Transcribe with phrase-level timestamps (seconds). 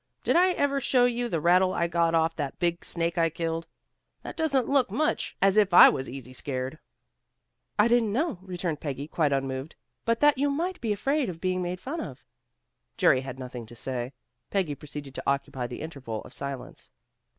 [0.23, 3.67] Did I ever show you the rattle I got off that big snake I killed?
[4.23, 6.79] That doesn't look much as if I was easy scared."
[7.77, 11.61] "I didn't know," returned Peggy, quite unmoved, "but that you might be afraid of being
[11.61, 12.25] made fun of."
[12.97, 14.13] Jerry had nothing to say.
[14.49, 16.89] Peggy proceeded to occupy the interval of silence.